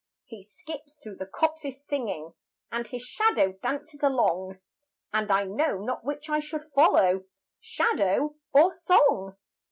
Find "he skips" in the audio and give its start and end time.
0.25-0.97